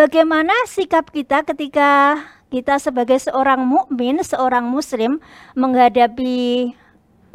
bagaimana 0.00 0.56
sikap 0.64 1.12
kita 1.12 1.44
ketika 1.44 2.16
kita 2.48 2.80
sebagai 2.80 3.20
seorang 3.20 3.60
mukmin, 3.60 4.24
seorang 4.24 4.64
muslim 4.64 5.20
menghadapi 5.52 6.72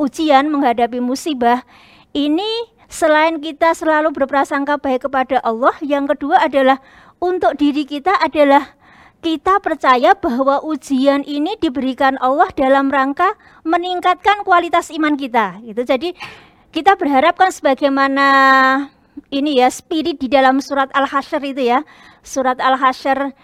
ujian, 0.02 0.50
menghadapi 0.50 0.98
musibah, 0.98 1.62
ini 2.18 2.50
selain 2.90 3.38
kita 3.38 3.78
selalu 3.78 4.10
berprasangka 4.18 4.82
baik 4.82 5.06
kepada 5.06 5.38
Allah, 5.46 5.78
yang 5.86 6.10
kedua 6.10 6.42
adalah 6.42 6.82
untuk 7.22 7.54
diri 7.54 7.86
kita 7.86 8.18
adalah 8.18 8.74
kita 9.22 9.62
percaya 9.62 10.18
bahwa 10.18 10.66
ujian 10.66 11.22
ini 11.22 11.54
diberikan 11.62 12.18
Allah 12.18 12.50
dalam 12.58 12.90
rangka 12.90 13.38
meningkatkan 13.62 14.42
kualitas 14.42 14.90
iman 14.90 15.14
kita. 15.14 15.62
Gitu. 15.62 15.82
Jadi 15.86 16.10
kita 16.74 16.98
berharapkan 16.98 17.54
sebagaimana 17.54 18.26
ini 19.36 19.60
ya 19.60 19.68
spirit 19.68 20.16
di 20.24 20.32
dalam 20.32 20.64
surat 20.64 20.88
Al-Hasyr 20.96 21.44
itu 21.52 21.68
ya. 21.68 21.84
Surat 22.24 22.56
Al-Hasyr 22.64 23.36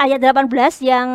ayat 0.00 0.20
18 0.24 0.48
yang 0.80 1.08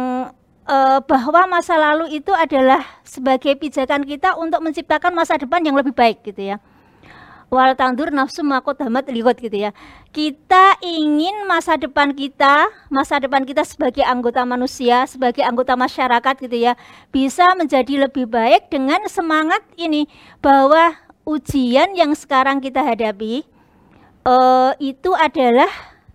uh, 0.68 1.00
bahwa 1.04 1.58
masa 1.58 1.76
lalu 1.80 2.22
itu 2.22 2.30
adalah 2.36 2.84
sebagai 3.02 3.58
pijakan 3.58 4.06
kita 4.06 4.38
untuk 4.38 4.62
menciptakan 4.62 5.16
masa 5.16 5.40
depan 5.40 5.64
yang 5.66 5.73
lebih 5.73 5.96
baik 5.96 6.22
gitu 6.22 6.54
ya. 6.54 6.58
Wal 7.54 7.78
tandur 7.78 8.10
nafsu 8.10 8.42
makot 8.42 8.82
hamat 8.82 9.14
liwat 9.14 9.38
gitu 9.38 9.70
ya. 9.70 9.78
Kita 10.10 10.82
ingin 10.82 11.45
masa 11.45 11.78
depan 11.78 12.09
kita, 12.18 12.66
masa 12.90 13.22
depan 13.22 13.45
kita 13.45 13.62
sebagai 13.62 14.02
anggota 14.02 14.42
manusia, 14.42 15.06
sebagai 15.06 15.45
anggota 15.45 15.78
masyarakat 15.78 16.34
gitu 16.50 16.58
ya, 16.58 16.73
bisa 17.14 17.54
menjadi 17.54 18.09
lebih 18.09 18.26
baik 18.26 18.73
dengan 18.73 19.06
semangat 19.06 19.62
ini 19.78 20.09
bahwa 20.42 20.98
ujian 21.30 21.94
yang 21.94 22.18
sekarang 22.18 22.58
kita 22.58 22.82
hadapi 22.82 23.45
uh, 24.27 24.72
itu 24.80 25.12
adalah 25.16 25.70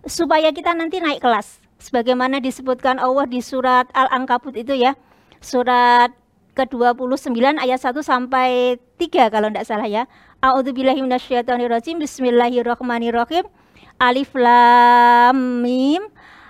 supaya 0.05 0.49
kita 0.53 0.73
nanti 0.73 1.01
naik 1.01 1.21
kelas 1.21 1.61
sebagaimana 1.79 2.43
disebutkan 2.43 2.99
Allah 2.99 3.25
di 3.25 3.39
surat 3.39 3.87
Al-Ankabut 3.95 4.53
itu 4.59 4.75
ya. 4.75 4.93
Surat 5.39 6.11
ke-29 6.59 7.39
ayat 7.39 7.79
1 7.79 7.95
sampai 8.03 8.75
3 8.99 9.31
kalau 9.31 9.47
tidak 9.47 9.65
salah 9.65 9.87
ya. 9.87 10.03
A'udzubillahi 10.43 10.99
minasyaitonirrajim. 10.99 12.03
Bismillahirrahmanirrahim. 12.03 13.47
Alif 13.99 14.35
lam 14.35 15.63
mim. 15.63 16.03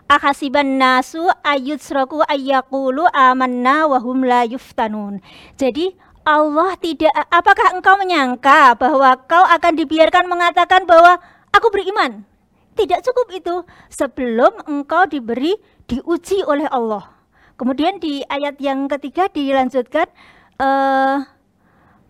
Akasiban 0.10 0.82
nasu 0.82 1.22
ayutsraku 1.46 2.26
ayyaqulu 2.26 3.06
amanna 3.14 3.86
wa 3.86 4.02
hum 4.02 4.26
la 4.26 4.42
yuftanun. 4.42 5.22
Jadi 5.54 5.94
Allah 6.26 6.74
tidak 6.82 7.14
apakah 7.30 7.78
engkau 7.78 7.94
menyangka 7.94 8.74
bahwa 8.74 9.14
kau 9.30 9.46
akan 9.46 9.74
dibiarkan 9.78 10.26
mengatakan 10.26 10.90
bahwa 10.90 11.22
aku 11.60 11.68
beriman 11.76 12.24
tidak 12.80 13.04
cukup 13.04 13.28
itu 13.36 13.56
sebelum 13.92 14.56
engkau 14.64 15.04
diberi 15.04 15.60
diuji 15.92 16.48
oleh 16.48 16.64
Allah. 16.72 17.12
Kemudian 17.60 18.00
di 18.00 18.24
ayat 18.24 18.56
yang 18.64 18.88
ketiga 18.88 19.28
dilanjutkan 19.28 20.08
uh, 20.64 21.28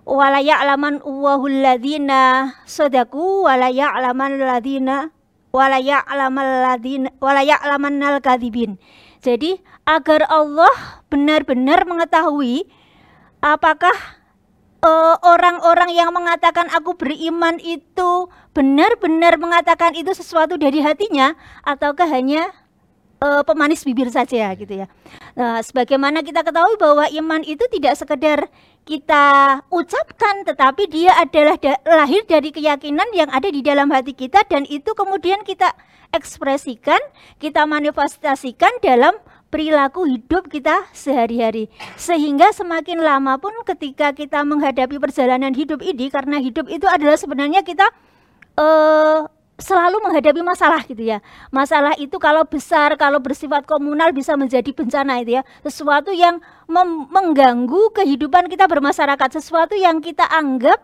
wala 0.06 0.38
ya'laman 0.46 1.02
wahul 1.02 1.66
ladzina 1.66 2.54
sadaku 2.70 3.50
ya'laman 3.50 4.38
ladzina 4.38 5.10
wala 5.50 5.82
wala 7.18 7.42
ya'lamannal 7.42 8.22
kadzibin. 8.22 8.78
Jadi 9.26 9.58
agar 9.90 10.30
Allah 10.30 11.02
benar-benar 11.10 11.90
mengetahui 11.90 12.70
apakah 13.42 13.98
Eh, 13.98 14.19
orang-orang 15.24 15.92
uh, 15.92 15.98
yang 15.98 16.10
mengatakan 16.16 16.72
aku 16.72 16.96
beriman 16.96 17.60
itu 17.60 18.32
benar-benar 18.56 19.36
mengatakan 19.36 19.92
itu 19.96 20.16
sesuatu 20.16 20.56
dari 20.56 20.80
hatinya 20.80 21.36
ataukah 21.68 22.08
hanya 22.08 22.48
uh, 23.20 23.44
pemanis 23.44 23.84
bibir 23.84 24.08
saja 24.08 24.52
gitu 24.56 24.84
ya. 24.84 24.88
Nah, 25.36 25.60
sebagaimana 25.64 26.24
kita 26.24 26.44
ketahui 26.44 26.80
bahwa 26.80 27.06
iman 27.12 27.42
itu 27.44 27.64
tidak 27.72 28.00
sekedar 28.00 28.48
kita 28.88 29.60
ucapkan 29.70 30.48
tetapi 30.48 30.90
dia 30.90 31.14
adalah 31.20 31.60
da 31.60 31.78
lahir 31.86 32.26
dari 32.26 32.50
keyakinan 32.50 33.06
yang 33.14 33.30
ada 33.30 33.52
di 33.52 33.62
dalam 33.62 33.92
hati 33.92 34.16
kita 34.16 34.42
dan 34.48 34.66
itu 34.66 34.96
kemudian 34.96 35.44
kita 35.46 35.76
ekspresikan, 36.10 37.00
kita 37.38 37.70
manifestasikan 37.70 38.82
dalam 38.82 39.14
perilaku 39.50 40.06
hidup 40.06 40.48
kita 40.48 40.86
sehari-hari. 40.94 41.68
Sehingga 41.98 42.54
semakin 42.54 43.02
lama 43.02 43.38
pun 43.42 43.54
ketika 43.66 44.14
kita 44.14 44.46
menghadapi 44.46 45.02
perjalanan 45.02 45.52
hidup 45.54 45.82
ini 45.82 46.08
karena 46.10 46.38
hidup 46.38 46.70
itu 46.70 46.86
adalah 46.86 47.18
sebenarnya 47.18 47.66
kita 47.66 47.90
uh, 48.58 49.26
selalu 49.60 50.00
menghadapi 50.00 50.40
masalah 50.42 50.82
gitu 50.88 51.04
ya. 51.04 51.20
Masalah 51.52 51.94
itu 52.00 52.16
kalau 52.18 52.48
besar, 52.48 52.96
kalau 52.96 53.20
bersifat 53.20 53.68
komunal 53.68 54.16
bisa 54.16 54.34
menjadi 54.40 54.72
bencana 54.72 55.20
itu 55.20 55.38
ya. 55.38 55.44
Sesuatu 55.62 56.16
yang 56.16 56.40
mengganggu 57.12 57.92
kehidupan 57.92 58.48
kita 58.48 58.66
bermasyarakat, 58.66 59.30
sesuatu 59.36 59.76
yang 59.76 60.00
kita 60.00 60.24
anggap 60.26 60.80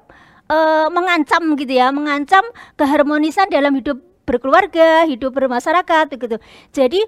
uh, 0.52 0.92
mengancam 0.92 1.56
gitu 1.56 1.74
ya, 1.74 1.90
mengancam 1.96 2.44
keharmonisan 2.75 3.48
dalam 3.48 3.72
hidup 3.80 3.98
berkeluarga, 4.28 5.08
hidup 5.08 5.31
bermasyarakat 5.31 6.12
begitu. 6.12 6.38
Jadi 6.74 7.00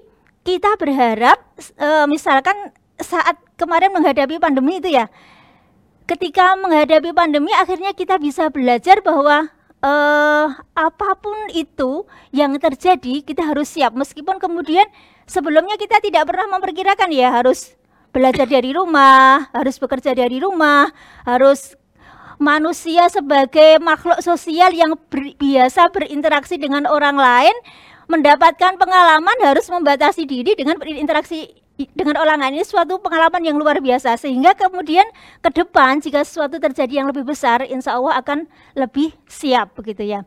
kita 0.48 0.80
berharap 0.80 1.36
uh, 1.76 2.08
misalkan 2.08 2.56
saat 2.96 3.36
kemarin 3.60 3.92
menghadapi 3.92 4.40
pandemi 4.40 4.80
itu 4.80 4.96
ya 4.96 5.12
ketika 6.08 6.56
menghadapi 6.56 7.12
pandemi 7.12 7.52
akhirnya 7.52 7.92
kita 7.92 8.16
bisa 8.16 8.48
belajar 8.48 9.04
bahwa 9.04 9.52
uh, 9.84 10.46
apa 10.72 11.10
pun 11.20 11.36
itu 11.52 12.08
yang 12.32 12.56
terjadi 12.56 13.20
kita 13.20 13.44
harus 13.44 13.68
siap. 13.68 13.92
Meskipun 13.92 14.40
kemudian 14.40 14.88
sebelumnya 15.28 15.76
kita 15.76 16.00
tidak 16.00 16.24
pernah 16.24 16.48
memperkirakan 16.56 17.12
ya 17.12 17.28
harus 17.28 17.76
belajar 18.08 18.48
dari 18.48 18.72
rumah, 18.72 19.52
harus 19.52 19.76
bekerja 19.76 20.16
dari 20.16 20.40
rumah, 20.40 20.88
harus 21.28 21.76
manusia 22.40 23.10
sebagai 23.10 23.82
makhluk 23.82 24.22
sosial 24.22 24.70
yang 24.70 24.94
ber, 25.10 25.34
biasa 25.36 25.90
berinteraksi 25.90 26.56
dengan 26.56 26.86
orang 26.86 27.18
lain 27.18 27.54
mendapatkan 28.08 28.80
pengalaman 28.80 29.36
harus 29.44 29.68
membatasi 29.68 30.24
diri 30.24 30.56
dengan 30.56 30.80
berinteraksi 30.80 31.54
dengan 31.94 32.18
orang 32.18 32.42
lain. 32.42 32.58
Ini 32.58 32.66
suatu 32.66 32.98
pengalaman 32.98 33.44
yang 33.44 33.54
luar 33.54 33.78
biasa. 33.78 34.18
Sehingga 34.18 34.56
kemudian 34.58 35.06
ke 35.44 35.52
depan 35.54 36.02
jika 36.02 36.26
sesuatu 36.26 36.58
terjadi 36.58 37.04
yang 37.04 37.06
lebih 37.06 37.22
besar 37.22 37.62
insya 37.62 37.94
Allah 37.94 38.18
akan 38.18 38.50
lebih 38.74 39.14
siap 39.30 39.78
begitu 39.78 40.02
ya 40.02 40.26